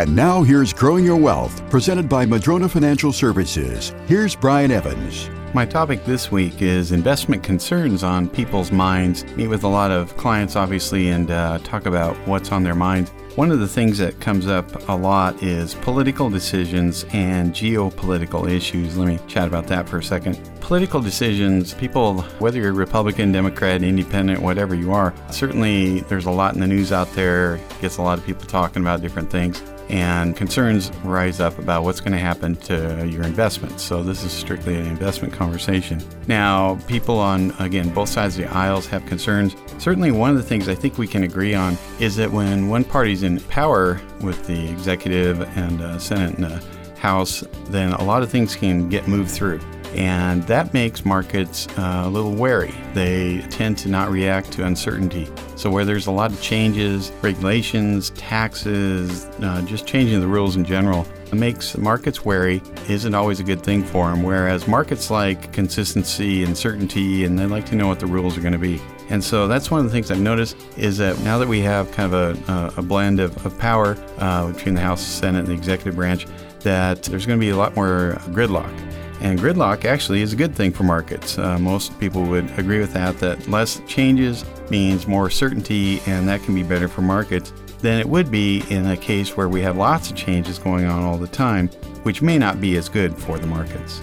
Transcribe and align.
And 0.00 0.16
now 0.16 0.42
here's 0.42 0.72
Growing 0.72 1.04
Your 1.04 1.18
Wealth, 1.18 1.68
presented 1.68 2.08
by 2.08 2.24
Madrona 2.24 2.70
Financial 2.70 3.12
Services. 3.12 3.92
Here's 4.06 4.34
Brian 4.34 4.70
Evans. 4.70 5.28
My 5.52 5.66
topic 5.66 6.06
this 6.06 6.32
week 6.32 6.62
is 6.62 6.92
investment 6.92 7.42
concerns 7.42 8.02
on 8.02 8.30
people's 8.30 8.72
minds. 8.72 9.24
Meet 9.36 9.48
with 9.48 9.62
a 9.62 9.68
lot 9.68 9.90
of 9.90 10.16
clients, 10.16 10.56
obviously, 10.56 11.10
and 11.10 11.30
uh, 11.30 11.58
talk 11.64 11.84
about 11.84 12.16
what's 12.26 12.50
on 12.50 12.62
their 12.62 12.74
minds. 12.74 13.10
One 13.36 13.50
of 13.50 13.60
the 13.60 13.68
things 13.68 13.98
that 13.98 14.18
comes 14.20 14.46
up 14.46 14.88
a 14.88 14.96
lot 14.96 15.42
is 15.42 15.74
political 15.74 16.30
decisions 16.30 17.04
and 17.12 17.52
geopolitical 17.52 18.50
issues. 18.50 18.96
Let 18.96 19.06
me 19.06 19.18
chat 19.28 19.48
about 19.48 19.66
that 19.66 19.86
for 19.86 19.98
a 19.98 20.02
second. 20.02 20.40
Political 20.70 21.00
decisions, 21.00 21.74
people, 21.74 22.22
whether 22.38 22.60
you're 22.60 22.72
Republican, 22.72 23.32
Democrat, 23.32 23.82
Independent, 23.82 24.40
whatever 24.40 24.72
you 24.72 24.92
are, 24.92 25.12
certainly 25.28 26.02
there's 26.02 26.26
a 26.26 26.30
lot 26.30 26.54
in 26.54 26.60
the 26.60 26.66
news 26.68 26.92
out 26.92 27.12
there, 27.14 27.58
gets 27.80 27.96
a 27.96 28.02
lot 28.02 28.18
of 28.18 28.24
people 28.24 28.46
talking 28.46 28.80
about 28.80 29.02
different 29.02 29.28
things 29.28 29.60
and 29.88 30.36
concerns 30.36 30.92
rise 31.02 31.40
up 31.40 31.58
about 31.58 31.82
what's 31.82 31.98
going 31.98 32.12
to 32.12 32.18
happen 32.18 32.54
to 32.54 33.04
your 33.08 33.24
investments. 33.24 33.82
So, 33.82 34.04
this 34.04 34.22
is 34.22 34.30
strictly 34.30 34.76
an 34.76 34.86
investment 34.86 35.34
conversation. 35.34 36.00
Now, 36.28 36.76
people 36.86 37.18
on, 37.18 37.50
again, 37.58 37.92
both 37.92 38.08
sides 38.08 38.38
of 38.38 38.44
the 38.44 38.56
aisles 38.56 38.86
have 38.86 39.04
concerns. 39.06 39.56
Certainly, 39.78 40.12
one 40.12 40.30
of 40.30 40.36
the 40.36 40.44
things 40.44 40.68
I 40.68 40.76
think 40.76 40.98
we 40.98 41.08
can 41.08 41.24
agree 41.24 41.52
on 41.52 41.76
is 41.98 42.14
that 42.14 42.30
when 42.30 42.68
one 42.68 42.84
party's 42.84 43.24
in 43.24 43.40
power 43.40 44.00
with 44.20 44.46
the 44.46 44.70
executive 44.70 45.40
and 45.58 45.82
uh, 45.82 45.98
Senate 45.98 46.36
and 46.36 46.44
uh, 46.44 46.60
House, 46.96 47.42
then 47.70 47.92
a 47.94 48.04
lot 48.04 48.22
of 48.22 48.30
things 48.30 48.54
can 48.54 48.88
get 48.88 49.08
moved 49.08 49.32
through 49.32 49.58
and 49.94 50.42
that 50.44 50.72
makes 50.72 51.04
markets 51.04 51.66
uh, 51.78 52.02
a 52.04 52.08
little 52.08 52.34
wary. 52.34 52.74
They 52.94 53.40
tend 53.50 53.78
to 53.78 53.88
not 53.88 54.10
react 54.10 54.52
to 54.52 54.64
uncertainty. 54.64 55.28
So, 55.56 55.70
where 55.70 55.84
there's 55.84 56.06
a 56.06 56.12
lot 56.12 56.30
of 56.32 56.40
changes, 56.40 57.12
regulations, 57.22 58.10
taxes, 58.10 59.24
uh, 59.42 59.62
just 59.62 59.86
changing 59.86 60.20
the 60.20 60.26
rules 60.26 60.56
in 60.56 60.64
general, 60.64 61.06
it 61.26 61.34
makes 61.34 61.76
markets 61.76 62.24
wary 62.24 62.62
isn't 62.88 63.14
always 63.14 63.40
a 63.40 63.44
good 63.44 63.62
thing 63.62 63.84
for 63.84 64.10
them. 64.10 64.22
Whereas 64.22 64.66
markets 64.66 65.10
like 65.10 65.52
consistency 65.52 66.44
and 66.44 66.56
certainty, 66.56 67.24
and 67.24 67.38
they 67.38 67.46
like 67.46 67.66
to 67.66 67.74
know 67.74 67.86
what 67.86 68.00
the 68.00 68.06
rules 68.06 68.36
are 68.36 68.40
going 68.40 68.52
to 68.52 68.58
be. 68.58 68.80
And 69.10 69.22
so 69.22 69.48
that's 69.48 69.70
one 69.72 69.80
of 69.80 69.86
the 69.86 69.92
things 69.92 70.10
I've 70.10 70.20
noticed 70.20 70.56
is 70.76 70.98
that 70.98 71.18
now 71.20 71.36
that 71.38 71.48
we 71.48 71.60
have 71.60 71.90
kind 71.90 72.14
of 72.14 72.48
a, 72.48 72.72
a 72.76 72.82
blend 72.82 73.18
of, 73.18 73.44
of 73.44 73.58
power 73.58 73.96
uh, 74.18 74.52
between 74.52 74.74
the 74.74 74.80
House, 74.80 75.02
Senate, 75.02 75.40
and 75.40 75.48
the 75.48 75.52
executive 75.52 75.96
branch, 75.96 76.26
that 76.60 77.02
there's 77.04 77.26
going 77.26 77.38
to 77.38 77.44
be 77.44 77.50
a 77.50 77.56
lot 77.56 77.74
more 77.74 78.18
gridlock. 78.28 78.72
And 79.20 79.38
gridlock 79.38 79.84
actually 79.84 80.22
is 80.22 80.32
a 80.32 80.36
good 80.36 80.54
thing 80.54 80.72
for 80.72 80.84
markets. 80.84 81.38
Uh, 81.38 81.58
most 81.58 81.98
people 82.00 82.24
would 82.24 82.50
agree 82.58 82.80
with 82.80 82.92
that, 82.94 83.18
that 83.18 83.48
less 83.48 83.80
changes 83.86 84.44
means 84.70 85.06
more 85.06 85.28
certainty, 85.28 86.00
and 86.06 86.26
that 86.28 86.42
can 86.42 86.54
be 86.54 86.62
better 86.62 86.88
for 86.88 87.02
markets 87.02 87.52
than 87.80 87.98
it 87.98 88.08
would 88.08 88.30
be 88.30 88.62
in 88.70 88.86
a 88.86 88.96
case 88.96 89.36
where 89.36 89.48
we 89.48 89.60
have 89.60 89.76
lots 89.76 90.10
of 90.10 90.16
changes 90.16 90.58
going 90.58 90.86
on 90.86 91.02
all 91.02 91.18
the 91.18 91.28
time, 91.28 91.68
which 92.02 92.22
may 92.22 92.38
not 92.38 92.60
be 92.60 92.76
as 92.76 92.88
good 92.88 93.16
for 93.16 93.38
the 93.38 93.46
markets. 93.46 94.02